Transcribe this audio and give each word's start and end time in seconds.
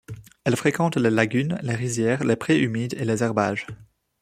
Elle 0.45 0.55
fréquente 0.55 0.97
les 0.97 1.11
lagunes, 1.11 1.59
les 1.61 1.75
rizières, 1.75 2.23
les 2.23 2.35
prés 2.35 2.59
humides 2.59 2.95
et 2.97 3.05
les 3.05 3.21
herbages. 3.21 3.67